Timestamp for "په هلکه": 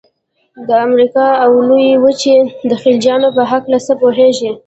3.37-3.77